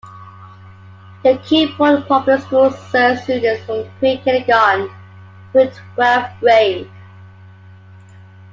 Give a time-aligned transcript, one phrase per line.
[1.23, 4.89] The Keyport Public Schools serve students from pre-kindergarten
[5.51, 6.89] through twelfth grade.